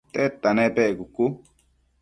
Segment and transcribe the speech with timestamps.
[0.13, 1.25] tedta nepec?cucu